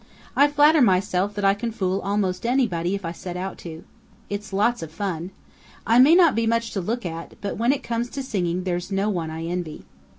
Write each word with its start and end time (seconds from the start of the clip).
"I 0.35 0.47
flatter 0.47 0.81
myself 0.81 1.35
that 1.35 1.45
I 1.45 1.53
can 1.53 1.71
fool 1.71 2.01
almost 2.01 2.43
anybody 2.43 2.95
if 2.95 3.05
I 3.05 3.11
set 3.11 3.37
out 3.37 3.59
to. 3.59 3.83
It's 4.31 4.51
lots 4.51 4.81
of 4.81 4.91
fun. 4.91 5.29
I 5.85 5.99
may 5.99 6.15
not 6.15 6.33
be 6.33 6.47
much 6.47 6.71
to 6.71 6.81
look 6.81 7.05
at, 7.05 7.35
but 7.39 7.57
when 7.57 7.71
it 7.71 7.83
comes 7.83 8.09
to 8.17 8.23
singing 8.23 8.63
there's 8.63 8.91
no 8.91 9.09
one 9.09 9.29
I 9.29 9.45
envy. 9.45 9.85